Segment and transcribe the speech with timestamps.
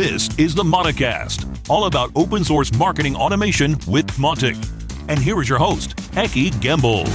[0.00, 4.56] This is the Mauticast, all about open source marketing automation with Mautic.
[5.10, 7.06] And here is your host, Ekki Gümbel.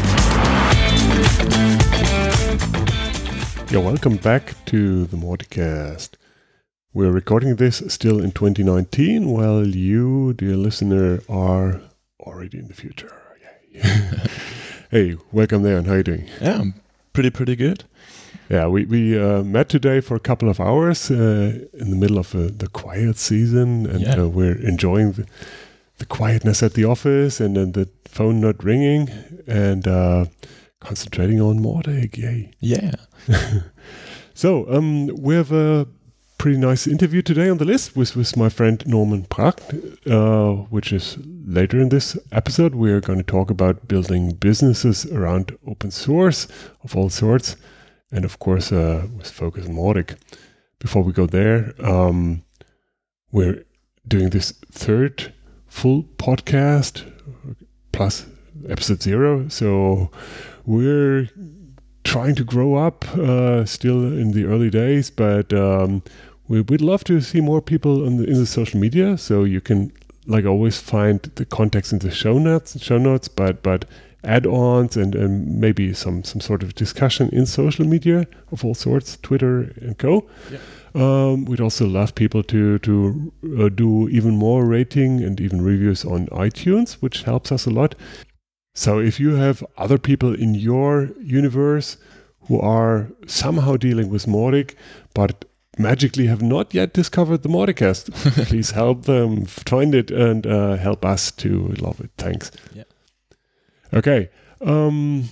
[3.72, 6.12] Yeah, welcome back to the Mauticast.
[6.94, 11.82] We're recording this still in 2019, while you, dear listener, are
[12.20, 13.20] already in the future.
[14.92, 16.30] hey, welcome there, and how are you doing?
[16.40, 16.76] Yeah, I'm
[17.14, 17.86] pretty, pretty good.
[18.50, 22.20] Yeah, we, we uh, met today for a couple of hours uh, in the middle
[22.20, 24.22] of uh, the quiet season, and Yeah.
[24.22, 25.26] uh, we're enjoying the,
[25.98, 29.10] the quietness at the office and then the phone not ringing
[29.48, 30.26] and uh,
[30.80, 32.18] concentrating on Mautic.
[32.18, 32.52] Yay.
[32.60, 32.92] Yeah.
[34.38, 35.88] So, um, we have a
[36.38, 39.62] pretty nice interview today on the list with, with my friend Norman Pracht,
[40.06, 42.76] uh, which is later in this episode.
[42.76, 46.50] We're going to talk about building businesses around open source
[46.84, 47.56] of all sorts,
[48.12, 50.18] and of course, uh, with focus Mautic.
[50.80, 52.44] Before we go there, um,
[53.32, 53.64] we're
[54.08, 55.34] doing this third
[55.68, 57.04] full podcast
[57.92, 58.26] plus
[58.70, 59.48] episode zero.
[59.50, 60.12] So
[60.66, 61.30] we're
[62.04, 66.04] trying to grow up, uh, still in the early days, but um,
[66.48, 69.18] we, we'd love to see more people on the, in the social media.
[69.18, 69.92] So you can,
[70.28, 73.86] like always, find the context in the show notes, show notes, but but
[74.26, 79.18] add-ons and, and maybe some some sort of discussion in social media of all sorts,
[79.22, 80.28] Twitter and co.
[80.94, 86.06] Um, we'd also love people to to uh, do even more rating and even reviews
[86.06, 87.96] on iTunes, which helps us a lot.
[88.74, 91.98] So if you have other people in your universe
[92.48, 94.76] who are somehow dealing with Mautic,
[95.14, 95.46] but
[95.78, 98.12] magically have not yet discovered the Mauticast,
[98.48, 102.12] please help them find it and uh, help us to love it.
[102.18, 102.52] Thanks.
[102.74, 102.84] Yeah.
[103.96, 104.30] Okay.
[104.62, 105.30] Um,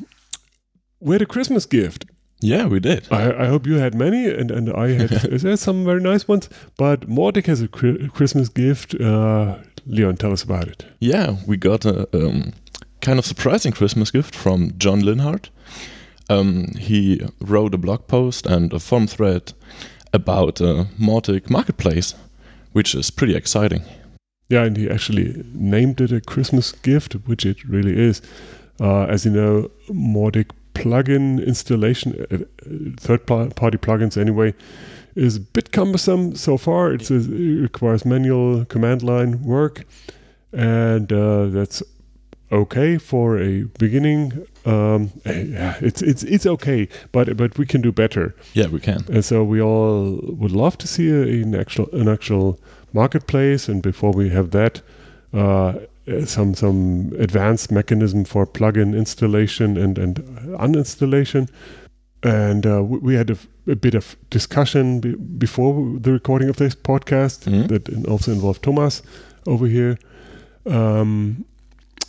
[1.00, 2.06] we had a Christmas gift.
[2.40, 3.08] Yeah, we did.
[3.10, 6.50] I, I hope you had many, and, and I had some very nice ones.
[6.78, 8.96] But Mautic has a Christmas gift.
[8.96, 10.86] Uh, Leon, tell us about it.
[11.00, 12.54] Yeah, we got a um,
[13.02, 15.50] kind of surprising Christmas gift from John Linhart.
[16.30, 19.54] Um, he wrote a blog post and a forum thread
[20.14, 22.14] about a Mautic marketplace,
[22.74, 23.84] which is pretty exciting.
[24.50, 28.22] Yeah, and he actually named it a Christmas gift, which it really is.
[28.80, 32.40] Uh, as you know, Mautic plugin installation, uh, uh,
[32.98, 34.54] third party plugins anyway,
[35.16, 36.92] is a bit cumbersome so far.
[36.94, 39.86] It's a, it requires manual command line work,
[40.52, 41.84] and uh, that's
[42.52, 44.46] okay for a beginning.
[44.66, 48.36] Um, yeah, it's it's it's okay, but but we can do better.
[48.54, 49.04] Yeah, we can.
[49.10, 52.60] And so we all would love to see a, an actual an actual
[52.94, 53.68] marketplace.
[53.68, 54.82] And before we have that,
[55.34, 55.74] uh,
[56.26, 60.16] some some advanced mechanism for plugin installation and and
[60.60, 61.50] uninstallation.
[62.24, 63.30] And uh, we, had
[63.68, 67.68] a, bit of discussion be, before the recording of this podcast Mhm.
[67.68, 69.02] that also involved Thomas
[69.46, 69.98] over here.
[70.66, 71.44] Um,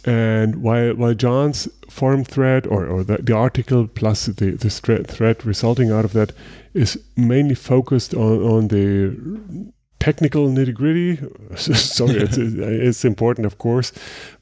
[0.04, 5.08] and while while John's forum thread or, or the, the article plus the, the thread,
[5.08, 6.32] thread resulting out of that
[6.74, 9.72] is mainly focused on, on the
[10.04, 11.16] technical nitty gritty.
[11.56, 13.92] Sorry, it's, it's important, of course,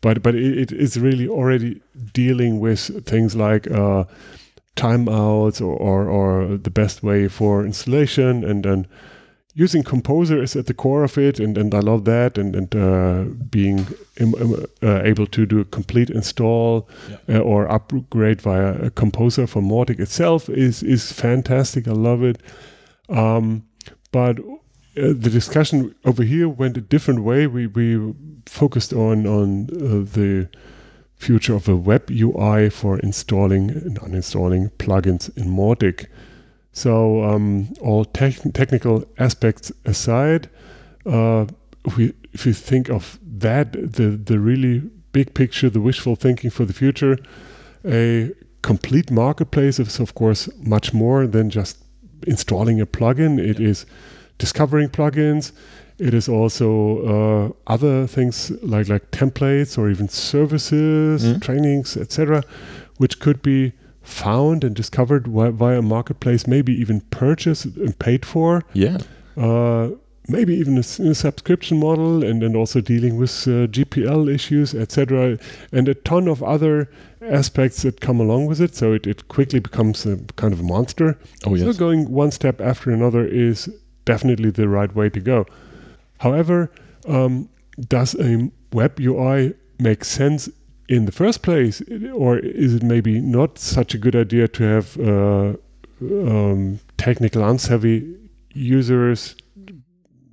[0.01, 1.81] but but it, it is really already
[2.13, 4.05] dealing with things like uh,
[4.77, 8.87] timeouts or, or or the best way for installation and and
[9.55, 12.75] using Composer is at the core of it, and, and I love that, and and
[12.75, 13.87] uh, being
[14.17, 16.89] im- im- uh, able to do a complete install
[17.29, 21.87] uh, or upgrade via a Composer for Mautic itself is is fantastic.
[21.87, 22.39] I love it.
[23.09, 23.63] Um,
[24.11, 24.39] but
[24.97, 27.47] uh, the discussion over here went a different way.
[27.47, 28.15] We we
[28.47, 30.49] focused on on uh, the
[31.17, 36.07] future of a web UI for installing and uninstalling plugins in Mautic.
[36.73, 40.51] So um, all tech technical aspects aside,
[41.07, 41.47] uh,
[41.85, 44.83] if we if you think of that, the the really
[45.13, 47.17] big picture, the wishful thinking for the future,
[47.85, 48.31] a
[48.63, 51.79] complete marketplace is of course much more than just
[52.27, 53.39] installing a plugin.
[53.39, 53.87] It is
[54.47, 55.53] discovering plugins.
[55.99, 56.69] It is also
[57.15, 61.41] uh, other things like like templates or even services, Mm.
[61.47, 62.43] trainings, etc.,
[63.01, 63.73] which could be
[64.03, 65.25] found and discovered
[65.61, 68.99] via a marketplace, maybe even purchased and paid for, Yeah.
[69.37, 69.91] uh,
[70.29, 70.83] maybe even a
[71.15, 75.39] subscription model, and then also dealing with uh, GPL issues, etc.,
[75.73, 76.89] and a ton of other
[77.41, 78.75] aspects that come along with it.
[78.75, 81.09] So it, it quickly becomes a kind of a monster.
[81.47, 81.77] Oh So yes.
[81.79, 83.69] going one step after another is
[84.05, 85.47] definitely the right way to go.
[86.19, 86.71] However,
[87.07, 87.49] um,
[87.89, 90.49] does a web UI make sense
[90.89, 91.83] in the first place,
[92.13, 95.53] or is it maybe not such a good idea to have uh,
[96.03, 98.17] um, technical unsavvy
[98.53, 99.35] users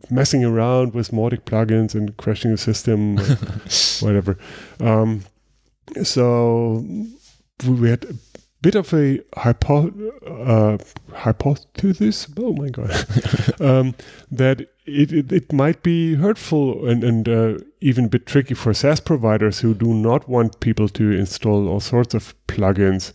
[0.10, 3.18] messing around with Mautic plugins and crashing the system,
[4.02, 4.38] whatever.
[4.80, 5.24] Um,
[6.04, 6.86] so
[7.66, 8.06] we had
[8.62, 9.90] bit of a hypo,
[10.28, 10.78] uh,
[11.14, 12.28] hypothesis.
[12.38, 12.92] Oh my god,
[13.62, 13.96] um,
[14.32, 18.74] that it, it, it might be hurtful and and uh, even a bit tricky for
[18.74, 23.14] SaaS providers who do not want people to install all sorts of plugins.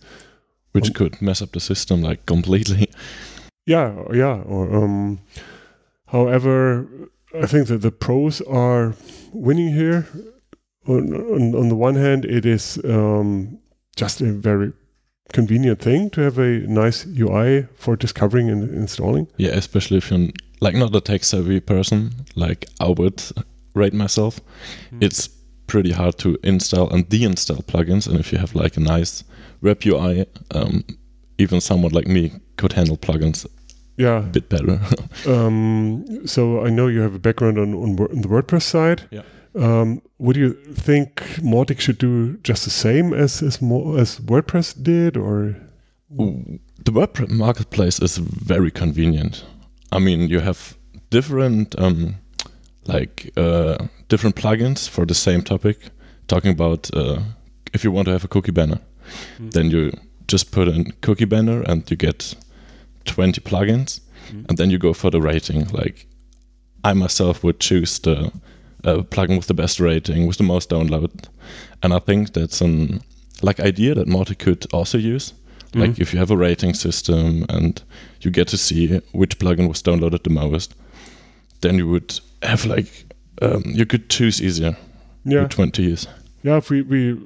[0.71, 2.89] which could mess up the system like completely.
[3.65, 4.41] Yeah, yeah.
[4.43, 5.19] Or, um,
[6.07, 6.87] however,
[7.33, 8.93] I think that the pros are
[9.33, 10.07] winning here.
[10.87, 13.57] On, on, on the one hand, it is um,
[13.95, 14.71] just a very
[15.33, 19.27] convenient thing to have a nice UI for discovering and installing.
[19.37, 20.29] Yeah, especially if you're
[20.61, 23.21] like not a tech savvy person, like I would
[23.73, 24.39] rate myself.
[25.01, 25.27] It's
[25.67, 29.23] pretty hard to install and deinstall plugins, and if you have like a nice
[29.61, 30.83] web UI, um,
[31.37, 33.45] even someone like me could handle plugins
[33.97, 34.19] Yeah.
[34.19, 34.79] a bit better.
[35.27, 39.01] Um, so I know you have a background on, on, on the WordPress side.
[39.11, 39.23] Yeah.
[39.55, 44.75] Um, would you think Mautic should do just the same as as, Mo- as WordPress
[44.83, 45.55] did, or
[46.83, 49.45] the web marketplace is very convenient.
[49.91, 50.77] I mean, you have
[51.09, 52.15] different um,
[52.85, 53.77] like uh,
[54.09, 55.77] different plugins for the same topic.
[56.27, 57.19] Talking about uh,
[57.73, 58.79] if you want to have a cookie banner,
[59.39, 59.91] then you
[60.27, 62.35] just put in cookie banner and you get
[63.05, 64.01] 20 plugins,
[64.49, 65.67] and then you go for the rating.
[65.69, 66.07] Like
[66.83, 68.31] I myself would choose the
[68.85, 71.27] uh, plugin with the best rating, with the most download,
[71.83, 73.01] and I think that's an
[73.41, 75.33] like idea that Mautic could also use.
[75.77, 77.83] Like if you have a rating system and
[78.21, 80.73] you get to see which plugin was downloaded the most,
[81.59, 82.87] then you would have like
[83.41, 84.77] um, you could choose easier
[85.25, 86.07] yeah, which one to use.
[86.43, 86.55] yeah.
[86.57, 87.17] If we, we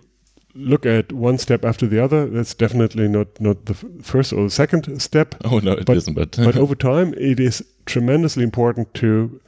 [0.55, 4.43] look at one step after the other, that's definitely not not the f- first or
[4.45, 5.35] the second step.
[5.45, 9.39] Oh no, it But- not But, but over time, it is tremendously important to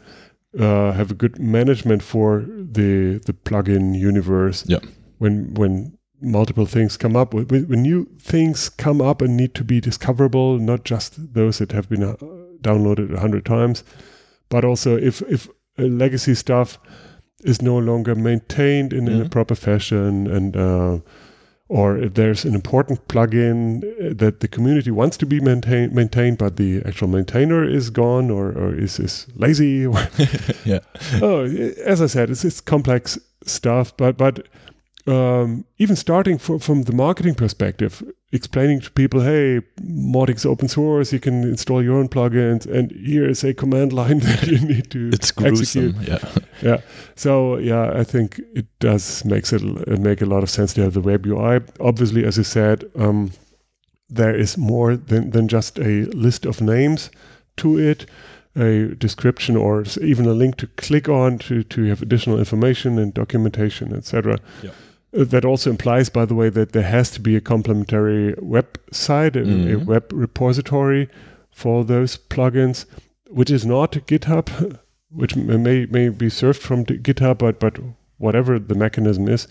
[0.60, 4.66] uh, have a good management for the the plugin universe.
[4.68, 4.80] Yeah.
[5.20, 9.64] When when multiple things come up, when, when new things come up and need to
[9.64, 12.16] be discoverable, not just those that have been uh,
[12.62, 13.84] downloaded a hundred times,
[14.50, 15.48] but also if if
[15.80, 16.78] uh, legacy stuff
[17.44, 19.32] is no longer maintained in, in a Mhm.
[19.32, 21.00] proper fashion and uh,
[21.72, 23.80] or if there's an important plugin
[24.18, 28.50] that the community wants to be maintain, maintained, but the actual maintainer is gone or,
[28.52, 29.88] or is, is lazy.
[30.66, 30.80] Yeah,
[31.22, 31.46] oh,
[31.86, 34.48] as I said, it's, it's complex stuff, but but
[35.08, 41.12] um, even starting for, from the marketing perspective, explaining to people, hey, Mautic's open source,
[41.12, 44.92] you can install your own plugins, and here is a command line that you need
[44.92, 45.96] to it's execute.
[46.02, 46.20] Yeah,
[46.62, 46.82] Yeah.
[47.16, 50.82] So yeah, I think it does makes it uh, make a lot of sense to
[50.82, 51.62] have the web UI.
[51.80, 53.32] Obviously, as you said, um,
[54.10, 57.10] there is more than than just a list of names
[57.58, 58.06] to it,
[58.56, 63.14] a description or even a link to click on to to have additional information and
[63.14, 64.38] documentation, etc.
[64.62, 64.72] Yeah.
[65.14, 69.36] Uh, That also implies, by the way, that there has to be a complementary website,
[69.36, 69.86] a, a Mhm.
[69.86, 71.10] web repository
[71.52, 72.86] for those plugins,
[73.30, 74.78] which is not GitHub,
[75.10, 77.78] which may may be served from GitHub, but but
[78.18, 79.48] whatever the mechanism is.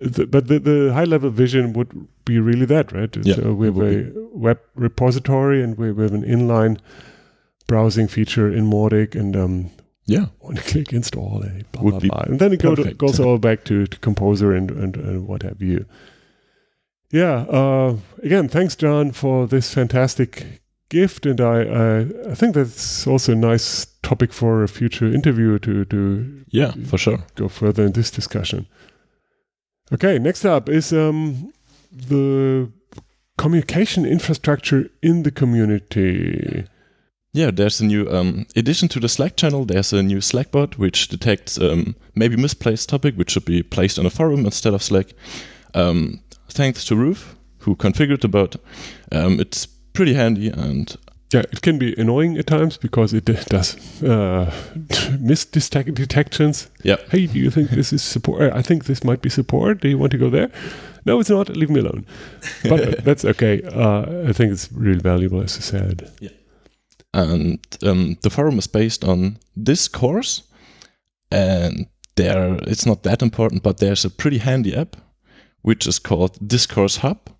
[0.00, 1.90] The, but the, the high level vision would
[2.24, 3.14] be really that, right?
[3.22, 6.78] Yeah, so we have a would web repository and we, we have an inline
[7.66, 9.70] browsing feature in Mautic and um,
[10.10, 12.22] yeah, one click install it, blah, Would blah, blah.
[12.26, 15.42] and then it go to, goes all back to, to Composer and, and, and what
[15.42, 15.86] have you.
[17.12, 17.46] Yeah.
[17.48, 21.98] Uh, again, thanks, John, for this fantastic gift, and I, I
[22.30, 26.98] I think that's also a nice topic for a future interview to to yeah, for
[26.98, 27.18] sure.
[27.36, 28.66] go further in this discussion.
[29.92, 31.52] Okay, next up is um,
[31.92, 32.70] the
[33.38, 36.64] communication infrastructure in the community.
[37.32, 39.64] Yeah, there's a new um, addition to the Slack channel.
[39.64, 43.98] There's a new Slack bot which detects um, maybe misplaced topic which should be placed
[44.00, 45.06] on a forum instead of Slack.
[45.74, 48.56] Um, thanks to Ruth, who configured the bot.
[49.12, 50.96] Um, it's pretty handy and
[51.32, 54.52] Yeah, it can be annoying at times because it does uh,
[55.20, 56.68] miss detec- detections.
[56.82, 58.42] yeah, Hey, do you think this is support?
[58.42, 59.80] uh, I think this might be support.
[59.82, 60.50] Do you want to go there?
[61.06, 61.48] No, it's not.
[61.50, 62.04] Leave me alone.
[62.68, 63.62] But that's okay.
[63.62, 66.10] Uh, I think it's really valuable, as you said.
[67.12, 70.42] And um, the forum is based on Discourse.
[71.32, 71.86] And
[72.20, 74.96] there it's not that important but there's a pretty handy app
[75.62, 77.30] which is called discourse hub.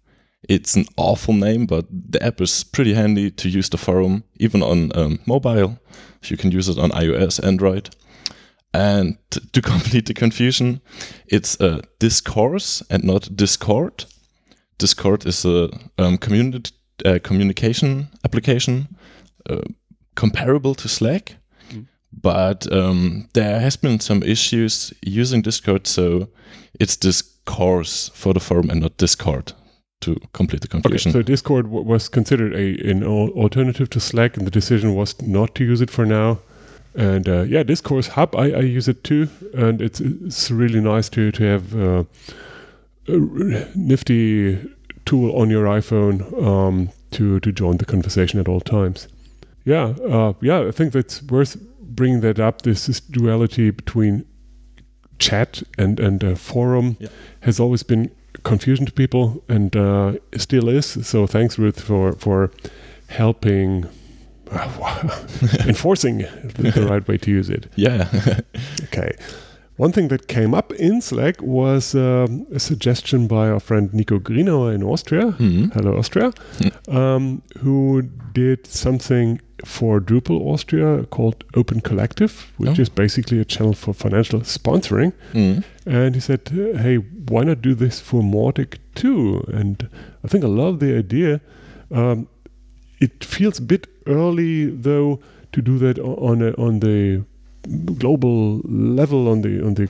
[0.49, 4.62] It's an awful name but the app is pretty handy to use the forum even
[4.62, 5.79] on um, mobile.
[6.25, 7.91] You can use it on ios android.
[8.73, 9.19] And
[9.53, 10.81] to complete the confusion
[11.27, 14.05] it's a discourse and not discord.
[14.79, 16.19] Discord is a um,
[17.05, 18.89] uh, communication application
[19.49, 19.62] uh,
[20.14, 21.37] comparable to Slack,
[21.73, 21.87] Mm.
[22.23, 26.28] but um, there has been some issues using Discord, so
[26.80, 29.52] it's Discourse for the forum and not Discord
[30.00, 34.37] to complete the conversation Okay, so Discord w- was considered a an alternative to Slack,
[34.37, 36.38] and the decision was not to use it for now.
[36.97, 41.09] And uh, yeah, Discourse Hub, I, I use it too, and it's it's really nice
[41.11, 42.04] to to have uh,
[43.09, 43.18] a
[43.76, 44.59] nifty
[45.04, 49.09] tool on your iPhone um, to to join the conversation at all times.
[49.64, 52.62] Yeah, uh, yeah, I think that's worth bringing that up.
[52.62, 54.25] This, this duality between
[55.19, 57.09] chat and and uh, forum Yeah.
[57.40, 58.11] has always been
[58.43, 60.87] confusion to people and uh, still is.
[61.07, 62.50] So thanks, Ruth, for for
[63.09, 63.85] helping.
[64.52, 65.19] uh,
[65.67, 66.19] enforcing
[66.59, 67.67] the, right way to use it.
[67.76, 68.09] yeah,
[68.85, 69.12] Okay.
[69.76, 74.19] One thing that came up in Slack was um, a suggestion by our friend Nico
[74.19, 75.33] Grienauer in Austria.
[75.38, 75.73] Mhm.
[75.73, 76.33] Hello, Austria.
[76.88, 78.02] Um, who
[78.35, 82.83] did something for Drupal Austria called Open Collective, which Oh.
[82.83, 85.12] is basically a channel for financial sponsoring.
[85.33, 85.62] Mhm.
[85.87, 86.97] And he said, hey,
[87.29, 89.43] why not do this for Mautic too?
[89.52, 89.88] And
[90.25, 91.40] I think I love the idea.
[91.90, 92.26] Um,
[93.00, 95.19] it feels a bit early, though,
[95.52, 97.23] to do that on a, on the
[97.99, 99.88] global level, on the on the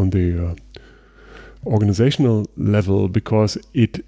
[0.00, 0.54] on the uh,
[1.66, 4.04] organizational level, because it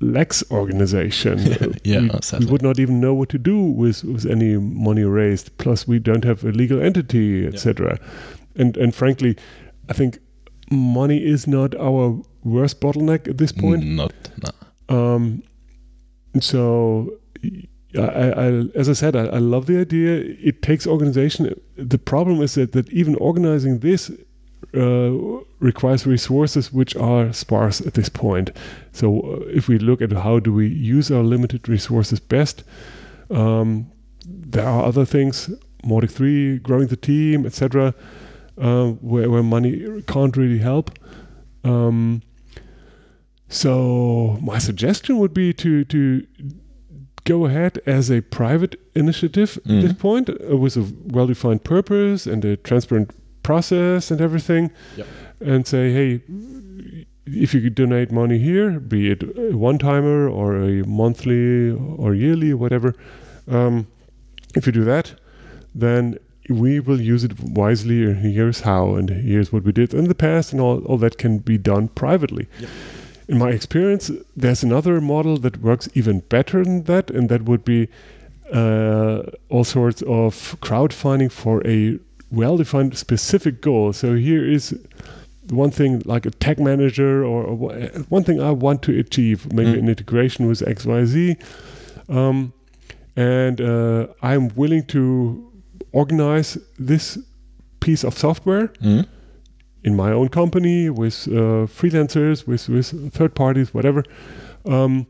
[0.00, 1.38] lacks organization.
[1.84, 2.10] Yeah, we,
[2.40, 5.56] we would not even know what to do with, with any money raised.
[5.58, 7.98] Plus, we don't have a legal entity, etc.
[8.56, 9.36] And and frankly,
[9.88, 10.18] I think
[10.70, 13.84] money is not our worst bottleneck at this point.
[13.84, 14.12] not.
[14.42, 15.14] Nah.
[15.14, 15.42] Um,
[16.40, 17.10] so,
[17.96, 20.18] I, I, I- as I said, I, I love the idea.
[20.42, 21.54] It takes organization.
[21.76, 24.10] The problem is that, that even organizing this
[24.74, 25.12] uh,
[25.60, 28.50] requires resources which are sparse at this point.
[28.92, 32.64] So, uh, if we look at how do we use our limited resources best,
[33.30, 33.86] um,
[34.26, 35.50] there are other things,
[35.84, 37.94] Mautic 3, growing the team, etc.,
[38.58, 40.90] uh, where, where money can't really help.
[41.64, 42.22] Um,
[43.48, 46.26] so my suggestion would be to to
[47.24, 49.98] go ahead as a private initiative at this Mhm.
[49.98, 53.10] point uh, with a well-defined purpose and a transparent
[53.50, 54.64] process and everything,
[54.96, 55.06] Yep.
[55.50, 56.10] and say, hey,
[57.44, 60.72] if you could donate money here, be it a one-timer or a
[61.02, 61.70] monthly
[62.04, 62.94] or yearly, whatever,
[63.58, 63.86] um,
[64.58, 65.06] if you do that,
[65.74, 68.04] then we will use it wisely.
[68.04, 71.18] And here's how, and here's what we did in the past, and all, all that
[71.18, 72.46] can be done privately.
[73.28, 74.04] In my experience,
[74.36, 77.88] there's another model that works even better than that, and that would be
[78.52, 81.98] uh, all sorts of crowdfunding for a
[82.30, 83.92] well defined specific goal.
[83.92, 84.74] So here is
[85.50, 87.56] one thing like a tag manager or, or
[88.08, 89.78] one thing I want to achieve, maybe Mm.
[89.78, 91.36] an integration with XYZ.
[92.08, 92.52] Um,
[93.16, 95.50] and uh, I'm willing to
[95.92, 97.18] organize this
[97.80, 99.06] piece of software Mhm.
[99.84, 104.02] in my own company with uh, freelancers, with with third parties, whatever.
[104.64, 105.06] Um,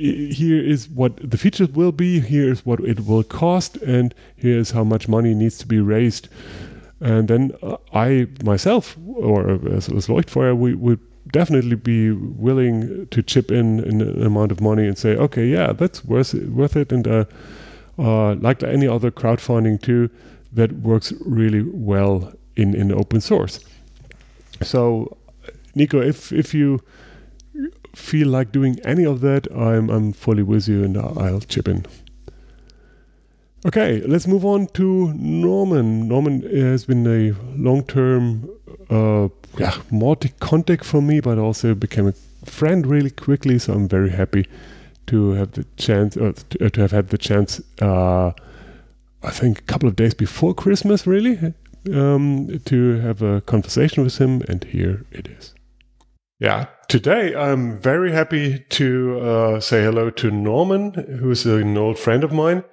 [0.00, 2.20] here is what the features will be.
[2.20, 5.80] Here is what it will cost, and here is how much money needs to be
[5.80, 6.28] raised.
[7.00, 11.00] And then uh, I myself, or as, as Leuchtfeuer, we would
[11.32, 16.04] definitely be willing to chip in an amount of money and say, okay, yeah, that's
[16.04, 16.92] worth it, worth it.
[16.92, 17.24] And uh,
[17.98, 20.10] uh, like any other crowdfunding too,
[20.52, 23.60] that works really well in, in open source.
[24.62, 25.16] So,
[25.74, 26.80] Nico, if if you
[27.94, 31.86] feel like doing any of that, I'm I'm fully with you, and I'll chip in.
[33.66, 36.08] Okay, let's move on to Norman.
[36.08, 38.48] Norman has been a long-term,
[38.88, 39.28] uh,
[39.58, 42.14] yeah, Mautic contact for me, but also became a
[42.46, 43.58] friend really quickly.
[43.58, 44.46] So I'm very happy
[45.08, 47.60] to have the chance, uh, to, uh, to have had the chance.
[47.82, 48.32] Uh,
[49.22, 51.52] I think a couple of days before Christmas, really,
[51.92, 55.52] um, to have a conversation with him, and here it is.
[56.40, 62.24] Yeah, today I'm very happy to uh, say hello to Norman, who's an old friend
[62.24, 62.64] of mine.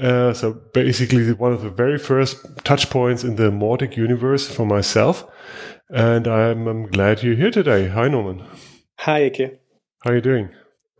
[0.00, 4.64] Uh, so basically, one of the very first touch points in the Mautic universe for
[4.64, 5.28] myself,
[5.88, 7.88] and I'm, I'm glad you're here today.
[7.88, 8.44] Hi, Norman.
[9.00, 9.58] Hi, Eke.
[10.04, 10.50] How are you doing?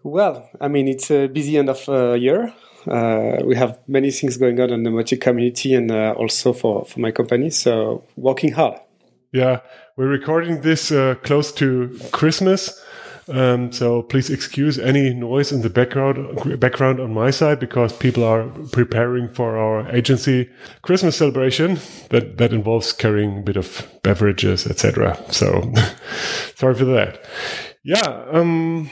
[0.03, 2.53] Well, I mean, it's a busy end of uh, year.
[2.89, 6.85] Uh, we have many things going on in the Mautic community and uh, also for,
[6.87, 7.51] for my company.
[7.51, 8.81] So, working hard.
[9.33, 9.61] Yeah,
[9.97, 12.85] we're recording this uh, close to Christmas.
[13.29, 18.25] Um, so please excuse any noise in the background background on my side because people
[18.25, 20.51] are preparing for our agency
[20.83, 25.17] Christmas celebration that that involves carrying a bit of beverages, etc.
[25.31, 25.73] So
[26.57, 27.25] sorry for that.
[27.85, 28.25] Yeah.
[28.33, 28.91] Um,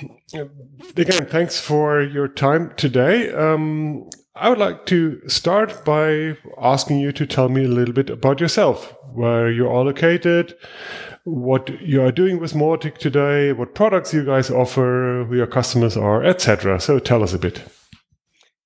[0.96, 3.32] again, thanks for your time today.
[3.32, 8.08] Um, I would like to start by asking you to tell me a little bit
[8.08, 10.54] about yourself, where you are located,
[11.24, 15.96] what you are doing with Mautic today, what products you guys offer, who your customers
[15.96, 16.80] are, etc.
[16.80, 17.62] So tell us a bit.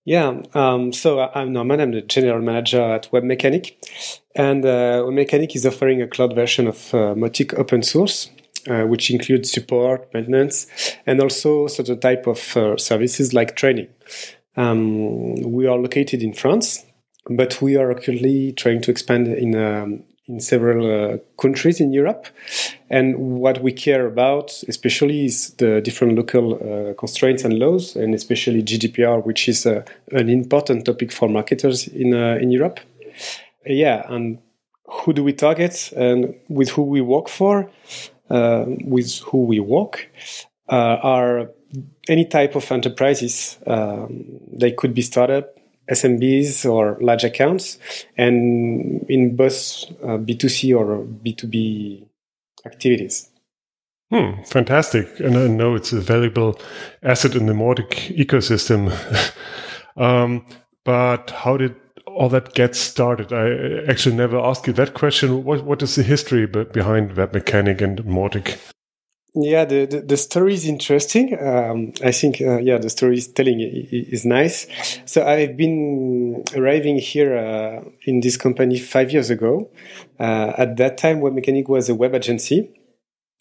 [0.05, 1.81] Yeah, um, so I'm Norman.
[1.81, 3.77] I'm the general manager at Webmecanik,
[4.35, 8.29] and uh, Webmecanik is offering a cloud version of uh, Mautic open source,
[8.69, 10.67] uh, which includes support, maintenance,
[11.07, 13.87] and also certain type of uh, services like training.
[14.57, 16.85] Um, we are located in France,
[17.31, 22.27] but we are currently trying to expand in um, in several uh, countries in Europe.
[22.91, 28.15] And what we care about, especially, is the different local uh, constraints and laws, and
[28.15, 32.81] especially GDPR, which is uh, an important topic for marketers in uh, in Europe.
[33.67, 34.39] Yeah, and
[34.87, 37.71] who do we target, and with who we work for,
[38.31, 40.09] uh, with who we work,
[40.69, 41.51] uh, are
[42.09, 43.59] any type of enterprises.
[43.67, 45.57] Um, they could be startup,
[45.91, 47.79] SMBs, or large accounts,
[48.17, 52.07] and in both uh, B2C or B2B
[52.65, 53.29] activities.
[54.11, 55.21] Hmm, fantastic.
[55.21, 56.61] And I know it's a valuable
[57.03, 58.93] asset in the Mautic ecosystem.
[59.97, 60.45] um,
[60.85, 61.75] but how did
[62.07, 63.33] all that get started?
[63.33, 65.45] I actually never asked you that question.
[65.45, 68.59] What, what is the history behind Webmecanik and Mautic?
[69.35, 71.39] Yeah, the, the, the, story is interesting.
[71.41, 74.67] Um, I think, uh, yeah, the story is telling is nice.
[75.07, 79.71] So I've been arriving here uh, in this company five years ago.
[80.21, 82.79] Uh, at that time, Webmecanik was a web agency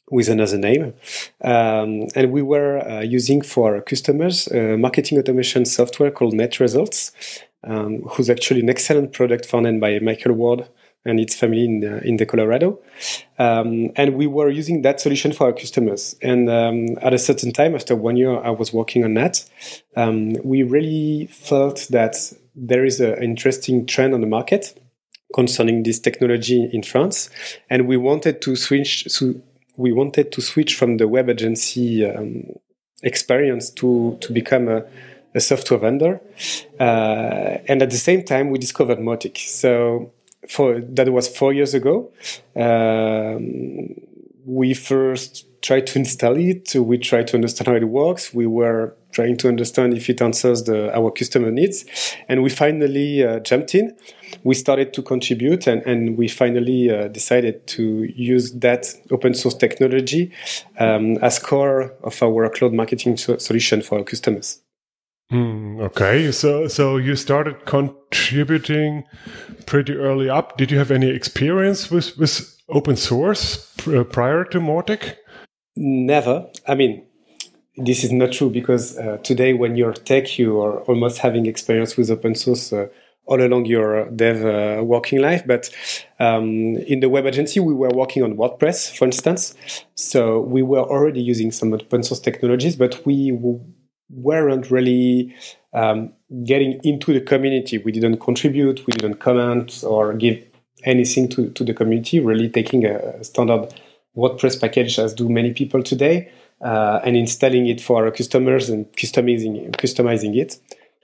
[0.09, 0.93] with another name.
[1.41, 7.11] Um, and we were uh, using for our customers marketing automation software called NetResults,
[7.65, 10.69] um, who's actually an excellent product founded by Michael Ward
[11.05, 12.79] and its family in the, in the Colorado.
[13.39, 16.15] Um, and we were using that solution for our customers.
[16.21, 19.43] And um, at a certain time, after one year, I was working on that.
[19.95, 22.15] Um, we really felt that
[22.55, 24.79] there is an interesting trend on the market
[25.33, 27.29] concerning this technology in France,
[27.69, 29.05] and we wanted to switch.
[29.07, 29.33] So
[29.77, 32.43] we wanted to switch from the web agency um,
[33.01, 34.83] experience to to become a
[35.33, 36.21] a software vendor.
[36.79, 39.37] Uh, and at the same time, we discovered Mautic.
[39.37, 40.11] So
[40.51, 42.11] for that was four years ago.
[42.55, 43.95] Um,
[44.45, 46.75] we first tried to install it.
[46.75, 48.33] We tried to understand how it works.
[48.33, 51.85] We were trying to understand if it answers the, our customer needs,
[52.27, 53.95] and we finally uh, jumped in.
[54.43, 59.55] We started to contribute, and, and we finally uh, decided to use that open source
[59.55, 60.31] technology
[60.79, 64.61] um, as core of our cloud marketing so- solution for our customers.
[65.31, 69.05] Mm, okay, so so you started contributing
[69.65, 70.57] pretty early up.
[70.57, 75.15] Did you have any experience with with open source pr prior to Mautic?
[75.77, 76.49] Never.
[76.67, 77.05] I mean,
[77.77, 81.95] this is not true because uh, today, when you're tech, you are almost having experience
[81.95, 82.73] with open source.
[82.73, 82.87] Uh,
[83.27, 85.43] all along your dev uh, working life.
[85.45, 85.69] But
[86.19, 89.55] um, in the web agency, we were working on WordPress, for instance.
[89.95, 93.31] So we were already using some open source technologies, but we
[94.13, 95.35] weren't really
[95.73, 96.11] um,
[96.43, 97.77] getting into the community.
[97.77, 100.43] We didn't contribute, we didn't comment or give
[100.83, 103.73] anything to, to the community, really taking a standard
[104.15, 108.91] WordPress package as do many people today uh, and installing it for our customers and
[108.93, 110.59] customizing, customizing it.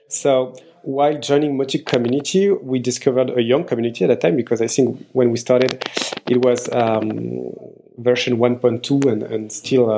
[0.08, 4.66] So while joining Mautic community, we discovered a young community at that time because I
[4.66, 5.84] think when we started,
[6.28, 7.52] it was um,
[7.98, 9.90] version 1.2 and, and still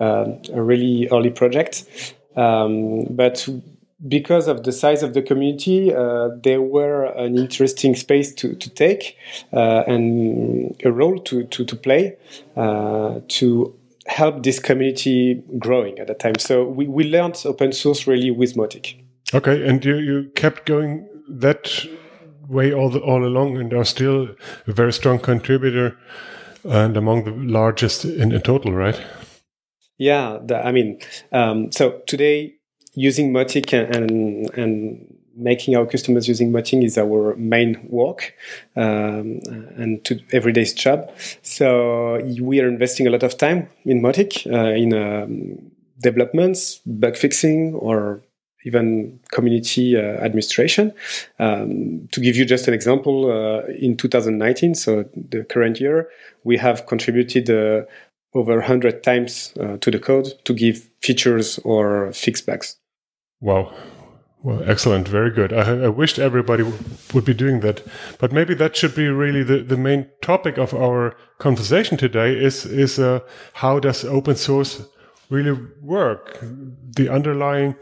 [0.00, 1.84] a really early project.
[2.38, 3.48] Um, but
[4.06, 8.70] because of the size of the community, uh, there were an interesting space to, to
[8.70, 9.16] take
[9.52, 12.16] uh, and a role to, to, to play
[12.56, 13.74] uh, to
[14.06, 16.38] help this community growing at that time.
[16.38, 18.94] So we, we learned open source really with Mautic.
[19.34, 21.84] Okay, and you, you kept going that
[22.46, 24.28] way all the, all along and are still
[24.66, 25.98] a very strong contributor
[26.64, 29.00] and among the largest in, in total, right?
[29.98, 31.00] Yeah, the, I mean,
[31.32, 32.54] um, so today
[32.94, 38.34] using Mautic and, and, making our customers using Mautic is our main work
[38.74, 39.38] um,
[39.76, 41.08] and to everyday's job.
[41.42, 47.16] So we are investing a lot of time in Mautic uh, in um, developments, bug
[47.16, 48.20] fixing, or
[48.64, 50.92] even community uh, administration.
[51.38, 56.08] Um, to give you just an example, uh, in 2019, so the current year,
[56.44, 57.86] we have contributed uh,
[58.34, 62.76] over 100 times uh, to the code to give features or fix bugs.
[63.40, 63.72] Wow.
[64.42, 65.08] Well, excellent.
[65.08, 65.52] Very good.
[65.52, 66.64] I, I wished everybody
[67.12, 67.82] would be doing that.
[68.18, 72.64] But maybe that should be really the, the main topic of our conversation today is,
[72.64, 73.20] is uh,
[73.54, 74.82] how does open source
[75.28, 76.38] really work.
[76.40, 77.74] The underlying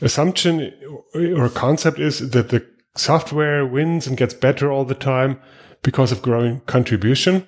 [0.00, 0.72] assumption
[1.14, 5.40] or concept is that the software wins and gets better all the time
[5.82, 7.46] because of growing contribution.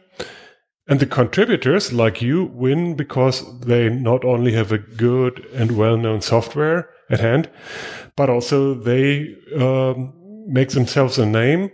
[0.91, 5.97] And the contributors, like you, win because they not only have a good and well
[5.97, 7.49] known software at hand,
[8.17, 10.13] but also they um,
[10.49, 11.71] make themselves a name.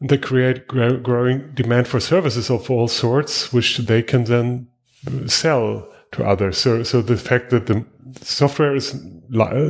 [0.00, 4.66] They create gr- growing demand for services of all sorts, which they can then
[5.26, 6.58] sell to others.
[6.58, 7.86] So, so the fact that the
[8.22, 8.90] software is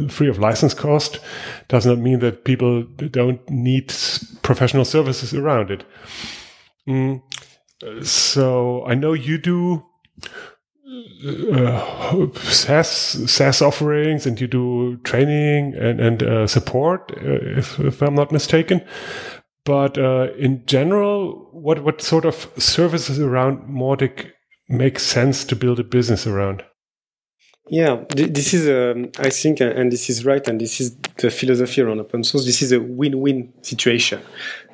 [0.08, 1.20] free of license cost
[1.68, 3.92] does not mean that people don't need
[4.40, 5.84] professional services around it.
[6.88, 7.20] Mm.
[8.02, 9.84] So I know you do
[11.52, 12.88] uh, SaaS
[13.30, 18.32] SaaS offerings and you do training and and uh, support, uh, if if I'm not
[18.32, 18.80] mistaken.
[19.64, 24.32] But uh, in general, what what sort of services around Mautic
[24.68, 26.64] make sense to build a business around?
[27.70, 31.82] Yeah, this is, um, I think, and this is right, and this is the philosophy
[31.82, 32.46] around open source.
[32.46, 34.20] This is a win-win situation.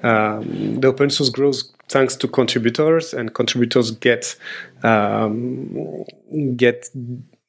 [0.02, 4.36] Um, the open source grows thanks to contributors, and contributors get
[4.82, 6.04] um,
[6.56, 6.88] get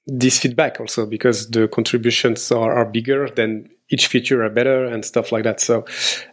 [0.08, 5.06] this feedback also because the contributions are, are bigger than each feature are better and
[5.06, 5.60] stuff like that.
[5.60, 5.86] So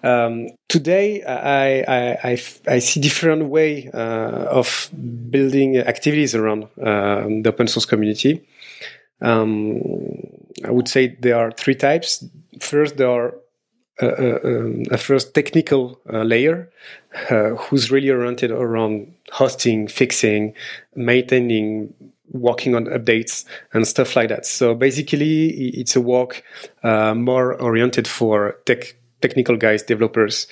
[0.03, 4.91] um, today I, I, I, I, see different way uh, of
[5.31, 8.47] building activities around uh, the open source community.
[9.23, 9.81] Um,
[10.65, 12.25] I would say there are three types.
[12.61, 13.35] First, there are
[14.01, 16.71] a, a, a first technical uh, layer
[17.31, 20.55] uh, who's really oriented around hosting, fixing,
[20.95, 21.95] maintaining,
[22.31, 24.47] working on updates and stuff like that.
[24.47, 26.43] So basically, it's a work
[26.83, 30.49] uh, more oriented for tech technical guys, developers.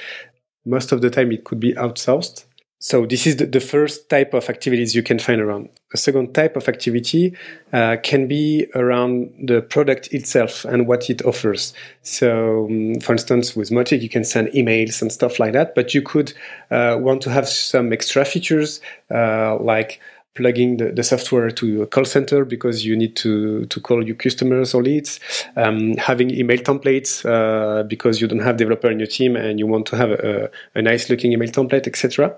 [0.64, 2.44] Most of the time, it could be outsourced.
[2.82, 5.68] So this is the, the, first type of activities you can find around.
[5.92, 7.36] A second type of activity
[7.74, 11.74] uh, can be around the product itself and what it offers.
[12.02, 15.92] So, um, for instance, with Mautic, you can send emails and stuff like that, but
[15.92, 16.32] you could
[16.70, 18.80] uh, want to have some extra features
[19.14, 20.00] uh, like
[20.34, 24.14] plugging the, the, software to a call center because you need to, to call your
[24.14, 25.18] customers or leads,
[25.56, 29.66] um, having email templates uh, because you don't have developer in your team and you
[29.66, 32.36] want to have a, a nice looking email template, etc.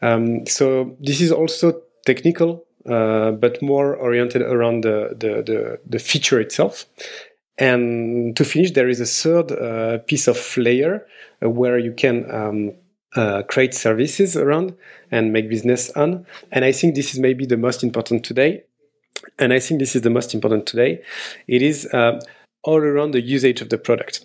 [0.00, 5.98] Um, so this is also technical, uh, but more oriented around the, the, the, the,
[5.98, 6.86] feature itself.
[7.58, 11.06] And to finish, there is a third uh, piece of layer
[11.42, 12.72] uh, where you can um,
[13.14, 14.74] uh, create services around
[15.10, 16.26] and make business on.
[16.50, 18.64] And I think this is maybe the most important today.
[19.38, 21.02] And I think this is the most important today.
[21.46, 22.20] It is uh,
[22.62, 24.24] all around the usage of the product.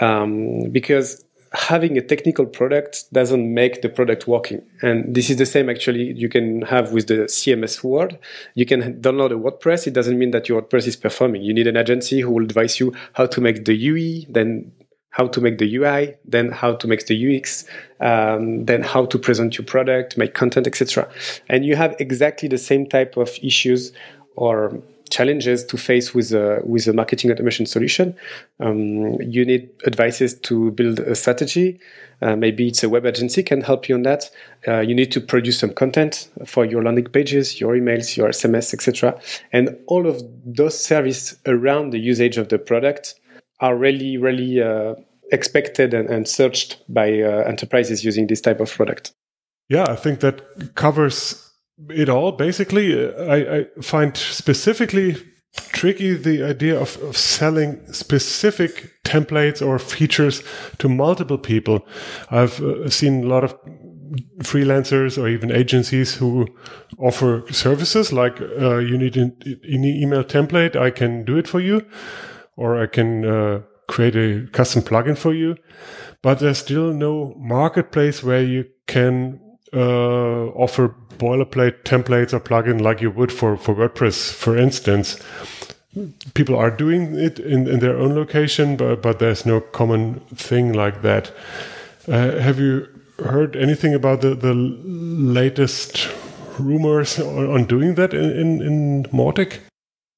[0.00, 4.62] Um, because having a technical product doesn't make the product working.
[4.82, 8.18] And this is the same actually you can have with the CMS world.
[8.54, 9.86] You can download a WordPress.
[9.86, 11.42] It doesn't mean that your WordPress is performing.
[11.42, 14.72] You need an agency who will advise you how to make the UE, then
[15.16, 17.64] how to make the UI, then how to make the UX,
[18.00, 21.08] um, then how to present your product, make content, etc.
[21.48, 23.92] And you have exactly the same type of issues
[24.34, 28.14] or challenges to face with a with a marketing automation solution.
[28.60, 31.80] Um, you need advices to build a strategy.
[32.20, 34.30] Uh, maybe it's a web agency can help you on that.
[34.68, 38.74] Uh, you need to produce some content for your landing pages, your emails, your SMS,
[38.74, 39.18] etc.
[39.50, 43.14] And all of those services around the usage of the product
[43.60, 44.94] are really, really uh,
[45.32, 49.12] expected and, and, searched by uh, enterprises using this type of product.
[49.68, 51.52] Yeah, I think that covers
[51.90, 52.32] it all.
[52.32, 55.16] Basically, I, I find specifically
[55.68, 60.42] tricky the idea of, of, selling specific templates or features
[60.78, 61.86] to multiple people.
[62.30, 63.56] I've uh, seen a lot of
[64.42, 66.46] freelancers or even agencies who
[66.98, 71.60] offer services like uh, you need an, an email template, I can do it for
[71.60, 71.84] you
[72.56, 75.56] or I can uh, create a custom plugin for you.
[76.22, 79.40] But there's still no marketplace where you can
[79.72, 85.18] uh, offer boilerplate templates or plugin like you would for, for WordPress, for instance.
[86.34, 90.72] People are doing it in, in their own location, but, but there's no common thing
[90.72, 91.32] like that.
[92.08, 92.86] Uh, have you
[93.18, 96.08] heard anything about the, the latest
[96.58, 99.60] rumors on, doing that in, in, in Mautic?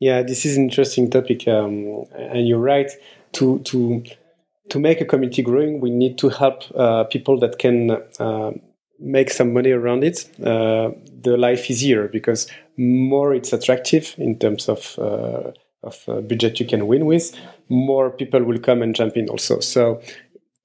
[0.00, 2.90] Yeah, this is an interesting topic, um, and you're right.
[3.32, 4.04] To to
[4.70, 8.52] to make a community growing, we need to help uh, people that can uh,
[9.00, 10.28] make some money around it.
[10.40, 16.60] Uh, the life easier because more it's attractive in terms of uh, of uh, budget
[16.60, 17.34] you can win with,
[17.68, 19.60] more people will come and jump in also.
[19.60, 20.00] So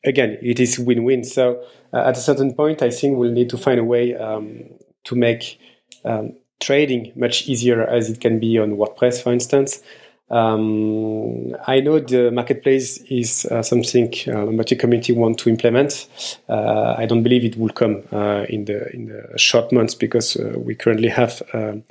[0.03, 1.23] again, it is win-win.
[1.23, 4.63] So uh, at a certain point, I think we'll need to find a way um,
[5.05, 5.59] to make
[6.03, 9.81] um, trading much easier as it can be on WordPress, for instance.
[10.29, 16.07] Um, I know the marketplace is uh, something uh, the Mautic community want to implement.
[16.49, 20.35] Uh, I don't believe it will come uh, in the in the short months because
[20.37, 21.83] uh, we currently have um,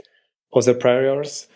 [0.54, 1.46] other priorities,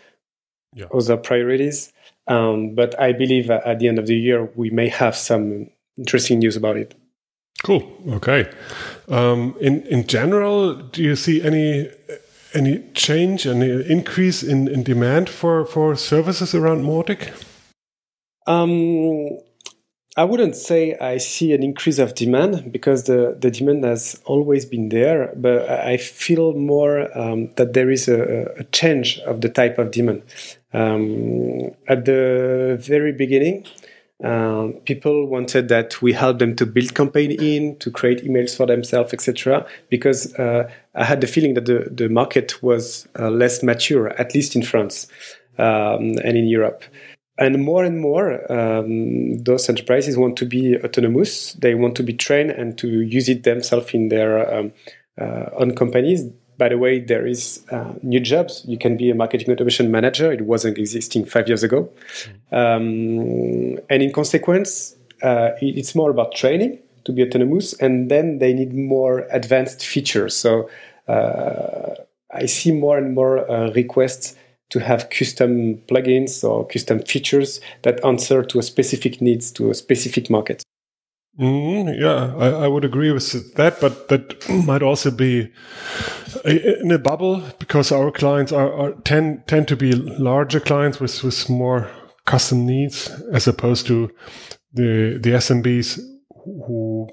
[0.75, 0.87] yeah.
[0.95, 1.93] other priorities.
[2.29, 6.39] Um, but I believe at the end of the year we may have some interesting
[6.41, 6.95] news about it.
[7.65, 7.83] Cool.
[8.11, 8.49] Okay.
[9.09, 11.91] Um, in in general, do you see any
[12.55, 17.33] any change, any increase in, in demand for, for services around Mautic?
[18.47, 19.39] Um,
[20.19, 24.65] I wouldn't say I see an increase of demand because the, the demand has always
[24.65, 29.51] been there, but I feel more um, that there is a, a, change of the
[29.51, 30.23] type of demand.
[30.73, 33.67] Um, at the very beginning,
[34.25, 38.67] um, people wanted that we help them to build campaign in, to create emails for
[38.67, 39.67] themselves, etc.
[39.91, 44.35] Because uh, I had the feeling that the, the market was uh, less mature, at
[44.35, 45.07] least in France
[45.59, 46.85] um, and in Europe.
[47.39, 51.53] And more and more, um, those enterprises want to be autonomous.
[51.53, 54.73] They want to be trained and to use it themselves in their um,
[55.21, 58.65] uh, own companies by the way, there is uh, new jobs.
[58.67, 60.33] You can be a marketing automation manager.
[60.33, 61.89] It wasn't existing five years ago.
[62.53, 68.53] Um, and in consequence, uh, it's more about training to be autonomous, and then they
[68.53, 70.37] need more advanced features.
[70.37, 70.69] So
[71.09, 71.95] uh,
[72.33, 74.37] I see more and more uh, requests
[74.71, 79.75] to have custom plugins or custom features that answer to a specific needs to a
[79.75, 80.63] specific market.
[81.39, 85.53] Mm, yeah, I, I, would agree with that, but that might also be
[86.47, 91.23] in a bubble because our clients are, are tend tend to be larger clients with
[91.23, 91.91] with more
[92.25, 94.11] custom needs as opposed to
[94.73, 96.01] the the SMBs
[96.67, 97.09] who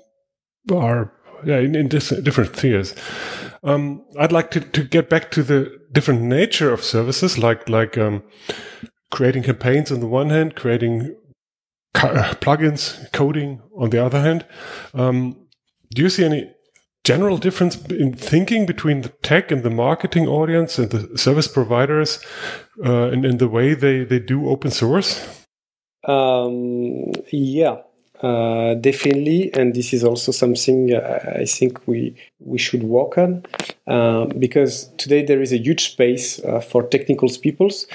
[0.74, 1.12] are
[1.44, 2.96] yeah in, in different tiers.
[3.62, 7.98] Um, I'd like to, to get back to the different nature of services, like like
[7.98, 8.24] um,
[9.12, 11.14] creating campaigns on the one hand, creating
[11.94, 14.46] plugins, coding on the other hand.
[14.94, 15.38] Um,
[15.94, 16.52] do you see any
[17.04, 22.20] general difference in thinking between the tech and the marketing audience and the service providers
[22.84, 25.46] uh, and the way they, they do open source?
[26.06, 27.78] Um, yeah,
[28.22, 33.44] uh, definitely, and this is also something uh, I think we we should work on
[33.88, 37.86] uh, because today there is a huge space uh, for technical peoples,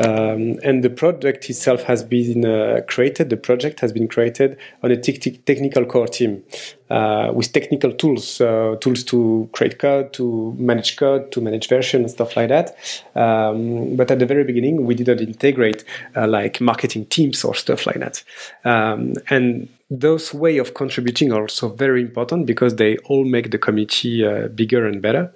[0.00, 3.28] um, and the project itself has been uh, created.
[3.28, 6.42] The project has been created on a te- technical core team
[6.88, 8.38] uh, with technical tools,
[8.80, 12.76] tools to create code, to manage code, to manage version and stuff like that.
[13.14, 18.00] Um, but at the very beginning, we didn't integrate like marketing teams or stuff like
[18.00, 18.22] that,
[18.64, 19.68] um, and
[20.00, 24.48] those way of contributing are also very important because they all make the community uh,
[24.48, 25.32] bigger and better.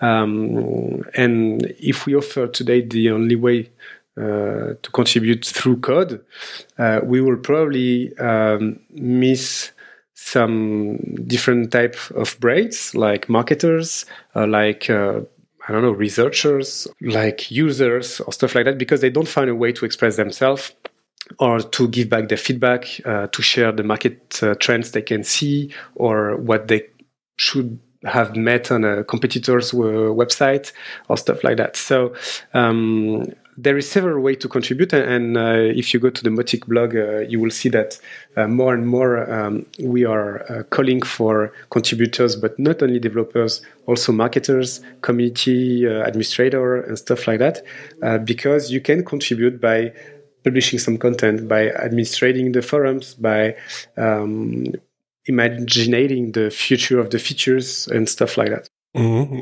[0.00, 3.70] Um, and if we offer today the only way
[4.16, 6.24] uh, to contribute through code,
[6.78, 9.72] uh, we will probably um, miss
[10.14, 14.04] some different type of brains, like marketers,
[14.36, 15.20] uh, like uh,
[15.66, 19.54] I don't know, researchers, like users or stuff like that, because they don't find a
[19.54, 20.72] way to express themselves
[21.38, 25.22] or to give back their feedback, uh, to share the market uh, trends they can
[25.24, 26.86] see or what they
[27.36, 30.72] should have met on a competitor's uh, website
[31.08, 31.76] or stuff like that.
[31.76, 32.14] So
[32.54, 36.66] um, there is several ways to contribute, and uh, if you go to the Mautic
[36.66, 38.00] blog, uh, you will see that
[38.36, 44.12] uh, more and more um, we are calling for contributors, but not only developers, also
[44.12, 47.62] marketers, community administrator, and stuff like that,
[48.24, 49.92] because you can contribute by
[50.44, 53.56] publishing some content, by administrating the forums, by
[53.96, 54.66] um,
[55.26, 58.68] imagining the future of the features and stuff like that.
[58.96, 59.40] Mm-hmm.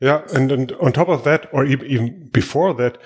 [0.00, 2.98] Yeah, and, and on top of that, or even before that,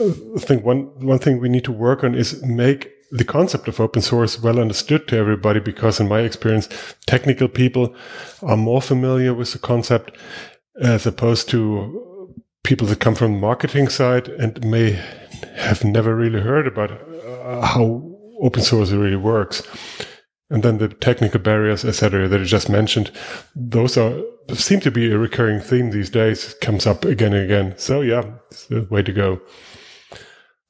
[0.00, 3.78] I think one one thing we need to work on is make the concept of
[3.78, 5.60] open source well understood to everybody.
[5.60, 6.68] Because in my experience,
[7.06, 7.94] technical people
[8.42, 10.16] are more familiar with the concept
[10.80, 12.32] as opposed to
[12.64, 15.00] people that come from the marketing side and may
[15.56, 19.62] have never really heard about uh, how open source really works.
[20.48, 23.10] And then the technical barriers, etc., that I just mentioned,
[23.54, 24.22] those are
[24.54, 26.54] seem to be a recurring theme these days.
[26.60, 27.74] Comes up again and again.
[27.78, 29.40] So yeah, it's the way to go.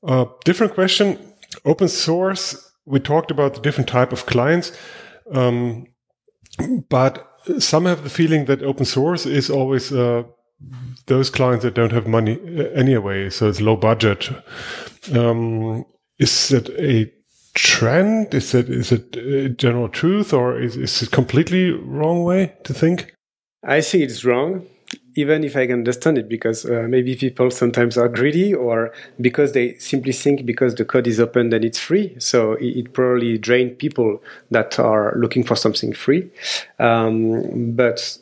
[0.02, 1.18] Uh, different question.
[1.64, 2.72] Open source.
[2.86, 4.72] We talked about the different type of clients,
[5.32, 5.86] um,
[6.88, 10.22] but some have the feeling that open source is always uh,
[11.06, 14.30] those clients that don't have money uh, anyway, so it's low budget.
[15.14, 15.84] Um,
[16.18, 17.12] is that a
[17.54, 18.34] trend?
[18.34, 22.74] Is it is it a general truth, or is, is it completely wrong way to
[22.74, 23.14] think?
[23.62, 24.66] I think it's wrong.
[25.16, 29.52] even if I can understand it, because uh, maybe people sometimes are greedy, or because
[29.52, 32.14] they simply think because the code is open then it's free.
[32.18, 36.30] So it, it probably drain people that are looking for something free.
[36.78, 38.18] Um, but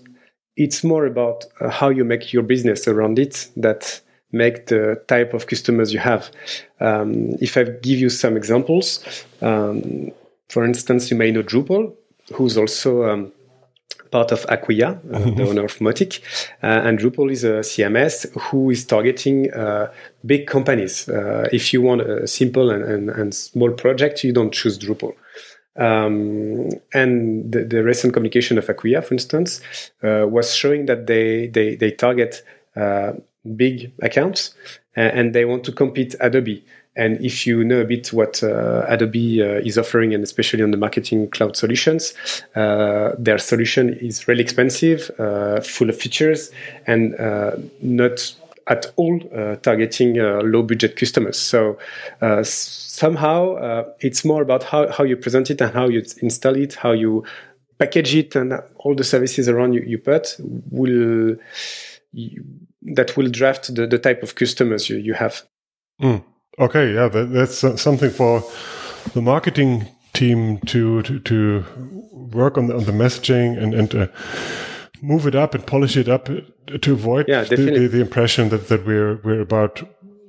[0.57, 4.01] it's more about uh, how you make your business around it that
[4.33, 6.31] make the type of customers you have.
[6.81, 9.05] Um, if I give you some examples,
[9.41, 10.11] um,
[10.49, 11.95] for instance, you may know Drupal,
[12.33, 13.33] who's also um,
[14.11, 15.41] part of Acquia, uh, the mm-hmm.
[15.41, 16.21] owner of Mautic.
[16.63, 19.91] Uh, and Drupal is a CMS who is targeting uh,
[20.25, 21.09] big companies.
[21.09, 25.15] Uh, if you want a simple and, and, and, small project, you don't choose Drupal.
[25.77, 29.61] Um, and the, the, recent communication of Acquia, for instance,
[30.05, 32.43] uh, was showing that they, they, they target
[32.77, 33.15] uh,
[33.57, 34.55] big accounts
[34.95, 36.65] and, and they want to compete Adobe.
[36.97, 40.71] And if you know a bit what uh, Adobe uh, is offering, and especially on
[40.71, 42.15] the marketing cloud solutions,
[42.55, 46.53] uh, their solution is really expensive, uh, full of features,
[46.87, 47.19] and
[47.83, 51.39] not at all uh, targeting low budget customers.
[51.39, 51.79] So
[52.43, 56.93] somehow it's more about how, how you present it and how you install it, how
[56.93, 57.25] you
[57.79, 60.37] package it, and all the services around you, you put
[60.71, 61.37] will.
[62.13, 62.45] You,
[62.85, 65.43] that will draft the, the type of customers you, you have.
[66.01, 66.23] Mm.
[66.59, 68.45] Okay, yeah, that, that's something for
[69.15, 71.65] the marketing team to to, to
[72.13, 74.07] work on the, on the messaging and and uh,
[75.05, 76.27] move it up and polish it up
[76.81, 79.83] to avoid yeah, the, the, the, impression that, that we're we're about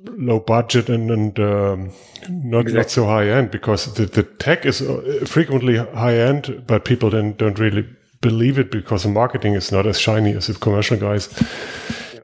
[0.04, 1.92] low budget and and um,
[2.28, 2.74] not exactly.
[2.74, 7.10] not so high end because the, the tech is uh, frequently high end, but people
[7.10, 7.88] then don't really
[8.20, 11.28] believe it because the marketing is not as shiny as the commercial guys.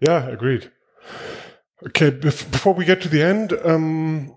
[0.01, 0.71] Yeah, agreed.
[1.87, 4.35] Okay, before we get to the end, um,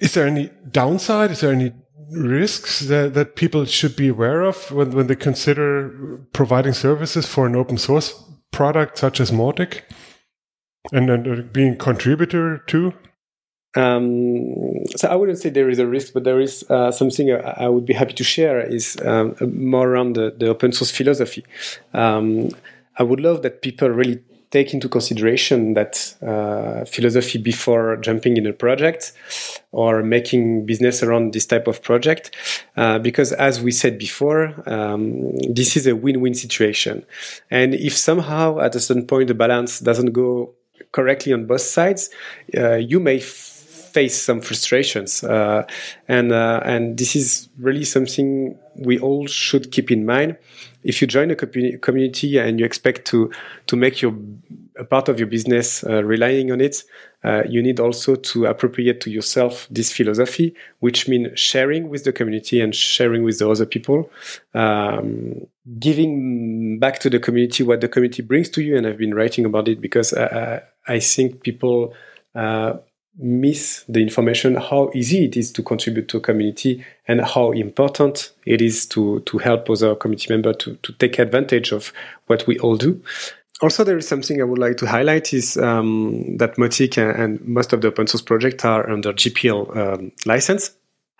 [0.00, 1.30] is there any downside?
[1.30, 1.72] Is there any
[2.10, 7.46] risks that, that people should be aware of when, when they consider providing services for
[7.46, 9.82] an open source product such as Mautic
[10.92, 12.92] and then being contributor to?
[13.76, 17.68] Um, so I wouldn't say there is a risk, but there is uh, something I
[17.68, 21.44] would be happy to share is um, more around the, the, open source philosophy.
[21.92, 22.48] Um,
[22.98, 28.46] I would love that people really take into consideration that uh, philosophy before jumping in
[28.46, 29.12] a project
[29.72, 32.30] or making business around this type of project.
[32.76, 37.04] Uh, because as we said before, um, this is a win-win situation.
[37.50, 40.54] And if somehow at a certain point the balance doesn't go
[40.92, 42.10] correctly on both sides,
[42.56, 45.24] uh, you may face some frustrations.
[45.24, 45.66] Uh,
[46.06, 50.36] and, uh, and this is really something we all should keep in mind
[50.86, 53.30] if you join a community and you expect to
[53.66, 54.14] to make your
[54.78, 56.84] a part of your business uh, relying on it,
[57.24, 62.12] uh, you need also to appropriate to yourself this philosophy, which means sharing with the
[62.12, 64.10] community and sharing with the other people,
[64.54, 65.46] um,
[65.78, 68.76] giving back to the community what the community brings to you.
[68.76, 71.94] And I've been writing about it because uh, I think people
[72.34, 72.74] uh,
[73.18, 78.32] miss the information how easy it is to contribute to a community and how important
[78.44, 81.92] it is to to help other community members to, to take advantage of
[82.26, 83.02] what we all do.
[83.62, 87.72] Also there is something i would like to highlight is um, that Mautic and, most
[87.72, 90.72] of the open source projects are under gpl um, license.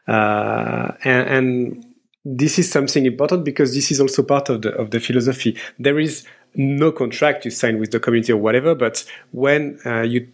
[0.07, 1.87] Uh, and, and
[2.25, 5.57] this is something important because this is also part of the of the philosophy.
[5.79, 10.27] There is no contract you sign with the community or whatever but when uh, you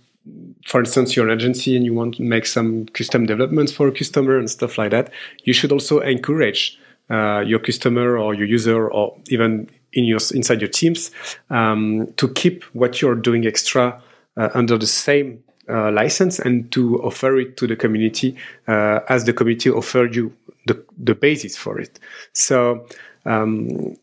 [0.66, 3.92] for instance, you're an agency and you want to make some custom developments for a
[3.92, 5.12] customer and stuff like that,
[5.44, 6.78] you should also encourage
[7.10, 11.10] uh, your customer or your user or even in your inside your teams
[11.50, 14.00] um, to keep what you're doing extra
[14.36, 18.36] uh, under the same uh, license and to offer it to the community
[18.68, 20.32] uh, as the community offered you
[20.66, 21.98] the, the basis for it.
[22.32, 22.86] So
[23.26, 23.96] um,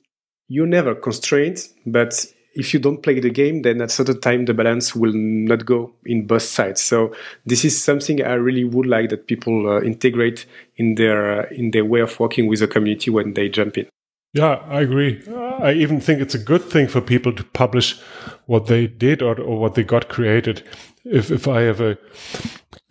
[0.47, 2.25] you're never constrained, but
[2.59, 5.93] if you don't play the game, then at certain time the balance will not go
[6.05, 6.81] in both sides.
[6.81, 10.45] So this is something I really would like that people uh, integrate
[10.75, 13.87] in their uh, in their way of working with the community when they jump in.
[14.33, 15.23] Yeah, I agree.
[15.59, 17.99] I even think it's a good thing for people to publish
[18.45, 20.61] what they did or, or what they got created.
[21.05, 21.97] If if I have a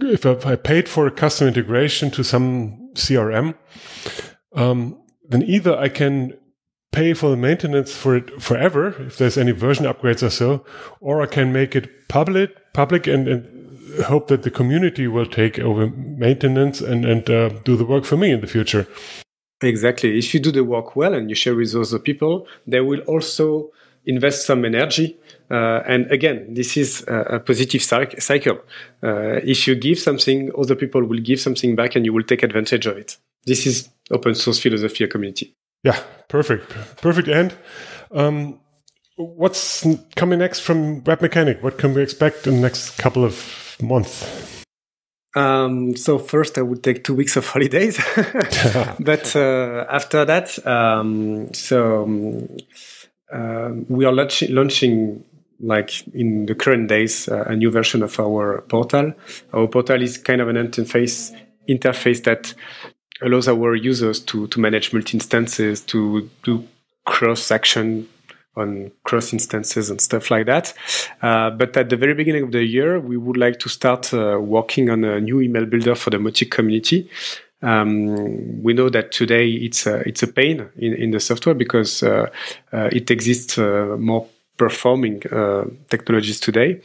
[0.00, 3.54] if I paid for a custom integration to some CRM,
[4.54, 4.98] um,
[5.28, 6.34] then either I can
[6.92, 10.64] pay for the maintenance for it forever if there's any version upgrades or so,
[11.00, 15.58] or I can make it public, public and, and hope that the community will take
[15.58, 18.86] over maintenance and and uh, do the work for me in the future.
[19.60, 20.18] Exactly.
[20.18, 23.72] If you do the work well and you share with other people, they will also
[24.04, 25.18] invest some energy.
[25.50, 28.58] Uh, and again, this is a, a positive cycle.
[29.02, 32.42] Uh, if you give something, other people will give something back and you will take
[32.42, 33.16] advantage of it.
[33.44, 35.54] This is open source philosophy, community.
[35.82, 36.70] Yeah, perfect.
[37.00, 37.54] Perfect end.
[38.10, 38.60] Um,
[39.16, 41.62] what's coming next from Webmecanik?
[41.62, 44.64] What can we expect in the next couple of months?
[45.36, 48.00] Um, so first, I would take two weeks of holidays,
[49.00, 52.56] but uh, after that, um, so um,
[53.32, 55.24] uh, we are launch- launching
[55.60, 59.12] like in the current days uh, a new version of our portal.
[59.52, 61.36] Our portal is kind of an interface
[61.68, 62.54] interface that
[63.22, 66.66] allows our users to to manage multi instances, to do
[67.04, 68.08] cross action
[68.58, 70.74] on cross instances and stuff like that.
[71.22, 74.38] Uh, but at the very beginning of the year, we would like to start uh,
[74.40, 77.08] working on a new email builder for the Mautic community.
[77.62, 82.04] Um, we know that today it's a, it's a pain in, in the software because
[82.04, 82.26] uh,
[82.72, 84.28] uh it exists uh, more
[84.58, 86.80] performing uh, technologies today.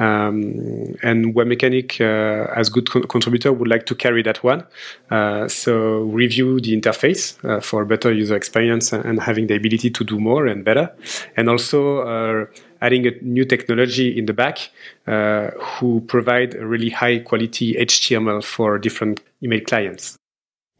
[0.00, 4.64] Um, and Webmecanik, uh, as good con- contributor, would like to carry that one.
[5.10, 9.90] Uh, so review the interface uh, for better user experience and, and, having the ability
[9.90, 10.90] to do more and better,
[11.36, 12.46] and also uh,
[12.80, 14.70] adding a new technology in the back
[15.06, 20.16] uh, who provide a really high quality HTML for different email clients.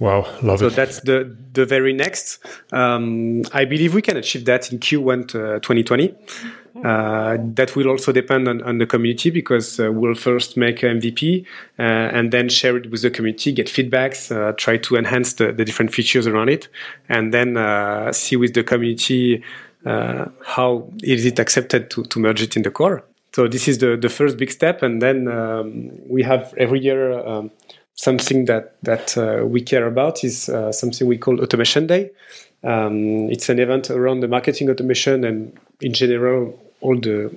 [0.01, 0.71] Wow, love so it.
[0.71, 2.39] So that's the the very next.
[2.73, 6.15] Um, I believe we can achieve that in Q1 2020.
[6.85, 11.01] Uh, that will also depend on, on the community because uh, we'll first make an
[11.01, 11.45] MVP
[11.79, 15.53] uh, and then share it with the community, get feedbacks, uh, try to enhance the,
[15.53, 16.69] the, different features around it,
[17.09, 19.43] and then uh, see with the community
[19.87, 23.03] uh, how is it accepted to, to merge it in the core.
[23.33, 27.19] So this is the, the first big step, and then um, we have every year.
[27.27, 27.51] Um,
[27.99, 32.11] something that that uh, we care about is uh, something we call Automation Day.
[32.63, 37.37] Um, it's an event around the marketing automation and, in general, all the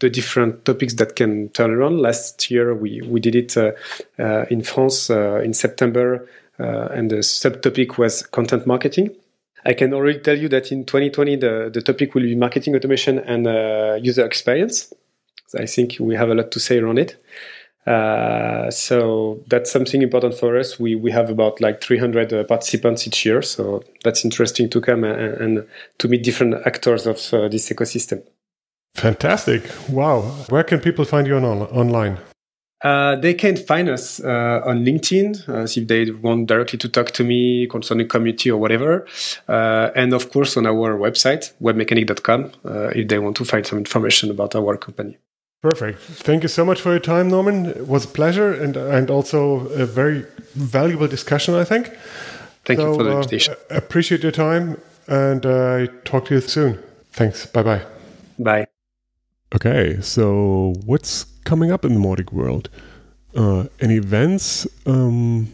[0.00, 2.00] the different topics that can turn around.
[2.00, 3.72] Last year, we we did it uh,
[4.18, 6.26] uh in France uh, in September,
[6.58, 9.10] uh, and the subtopic was content marketing.
[9.66, 13.18] I can already tell you that in 2020, the, the topic will be marketing automation
[13.18, 13.44] and
[14.02, 14.94] user experience.
[15.48, 17.16] So I think we have a lot to say around it.
[17.86, 20.78] Uh, so that's something important for us.
[20.78, 25.04] We we have about like 300 uh, participants each year, so that's interesting to come
[25.04, 25.66] and, and
[25.98, 28.22] to meet different actors of uh, this ecosystem.
[28.94, 29.62] Fantastic!
[29.88, 32.18] Wow, where can people find you on, online?
[32.84, 37.10] Uh, they can find us uh, on LinkedIn uh, if they want directly to talk
[37.10, 39.06] to me concerning community or whatever.
[39.48, 42.52] and of course, on our website, webmecanik.com,
[42.94, 45.18] if they want to find some information about our company.
[45.60, 45.98] Perfect.
[45.98, 47.66] Thank you so much for your time, Norman.
[47.66, 51.90] It was a pleasure and and also a very valuable discussion, I think.
[52.64, 53.54] Thank so, you for the uh, invitation.
[53.70, 56.78] Uh, appreciate your time and uh, talk to you soon.
[57.12, 57.46] Thanks.
[57.46, 57.82] Bye bye.
[58.38, 58.66] Bye.
[59.54, 62.68] Okay, so what's coming up in the Mautic world?
[63.34, 64.66] Uh, any events?
[64.86, 65.48] Um,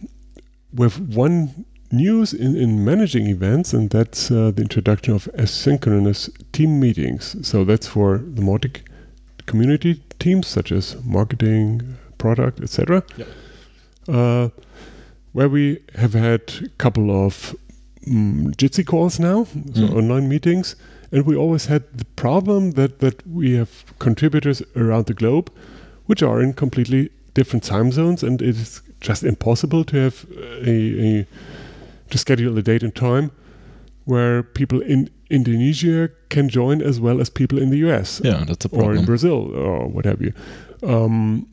[0.75, 6.81] with one news in, in managing events, and that's uh, the introduction of asynchronous team
[6.81, 7.37] meetings.
[7.47, 8.83] So that's for the Mautic
[9.47, 13.03] community teams such as marketing, product, etc.
[13.17, 13.29] Yep.
[14.09, 14.49] Uh,
[15.33, 17.57] where we have had a couple of
[18.07, 19.97] um, Jitsi calls now, so mm.
[19.97, 20.77] online meetings,
[21.11, 25.51] and we always had the problem that that we have contributors around the globe,
[26.07, 30.27] which are in completely different time zones, and it is just impossible to have
[30.67, 30.75] a,
[31.07, 31.27] a
[32.11, 33.31] to schedule a date and time
[34.05, 38.21] where people in Indonesia can join as well as people in the US.
[38.23, 38.91] Yeah, that's a problem.
[38.91, 40.33] Or in Brazil or what have you.
[40.83, 41.47] Um,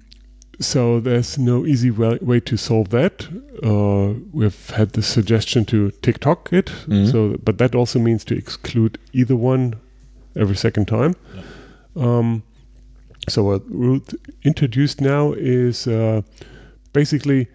[0.59, 3.27] so there's no easy way, to solve that.
[3.63, 7.07] Uh, we've had the suggestion to TikTok it, mm-hmm.
[7.07, 9.75] so but that also means to exclude either one
[10.35, 11.15] every second time.
[11.35, 11.41] Yeah.
[11.95, 12.43] Um,
[13.27, 16.21] so what Ruth introduced now is uh,
[16.93, 17.47] basically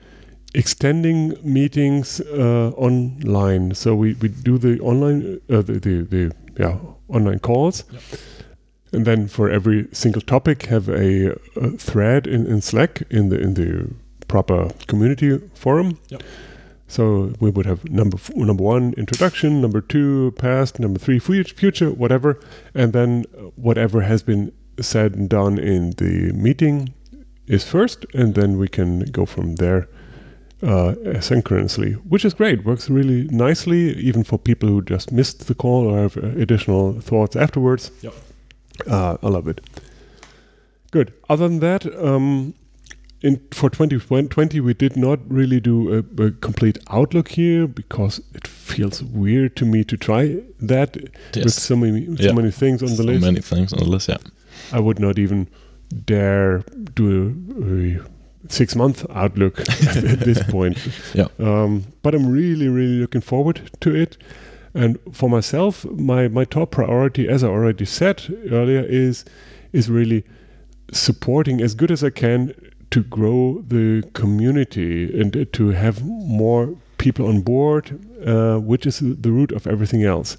[0.56, 3.74] extending meetings uh, online.
[3.74, 6.78] So we, we do the online uh, the, the, the yeah
[7.08, 8.02] online calls, yep.
[8.92, 13.38] and then for every single topic have a, a, thread in, in Slack in the
[13.38, 13.94] in the
[14.26, 15.98] proper community forum.
[16.08, 16.22] Yep.
[16.88, 21.90] So we would have number f- number one introduction, number two past, number three future,
[21.90, 22.40] whatever,
[22.74, 23.24] and then
[23.56, 26.94] whatever has been said and done in the meeting
[27.46, 29.88] is first, and then we can go from there
[30.62, 32.64] uh, asynchronously, which is great.
[32.64, 37.00] Works really nicely, even for people who just missed the call or have uh, additional
[37.00, 37.90] thoughts afterwards.
[38.02, 38.14] Yep.
[38.86, 39.60] Uh, I love it.
[40.90, 41.12] Good.
[41.28, 42.54] Other than that, um,
[43.22, 48.46] in for 2020, we did not really do a, a, complete outlook here because it
[48.46, 50.96] feels weird to me to try that
[51.34, 51.44] yes.
[51.44, 52.32] with so many so yeah.
[52.32, 53.20] many things on the so list.
[53.20, 54.08] So many things on the list.
[54.08, 54.18] Yeah.
[54.72, 55.48] I would not even
[56.04, 56.58] dare
[56.94, 58.15] do a, a
[58.52, 60.78] six month outlook at, this point.
[61.14, 61.28] Yeah.
[61.38, 64.18] Um, but I'm really, really looking forward to it.
[64.74, 69.24] And for myself, my, my top priority, as I already said earlier, is
[69.72, 70.24] is really
[70.92, 72.54] supporting as good as I can
[72.90, 79.30] to grow the community and to have more people on board, uh, which is the
[79.30, 80.36] root of everything else.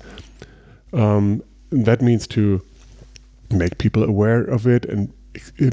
[0.93, 2.61] Um, that means to
[3.51, 5.11] make people aware of it and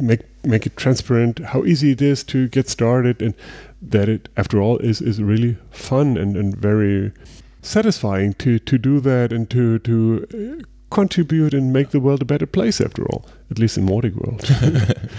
[0.00, 3.34] make make it transparent how easy it is to get started and
[3.80, 7.12] that it after all is is really fun and, and very
[7.62, 12.24] satisfying to to do that and to to uh, contribute and make the world a
[12.24, 14.44] better place after all at least in Mautic world.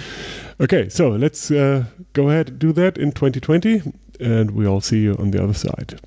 [0.58, 1.84] Okay so let's uh,
[2.14, 3.82] go ahead and do that in 2020
[4.22, 6.00] and we all see you on the other side.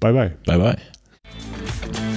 [0.00, 2.11] Bye bye bye bye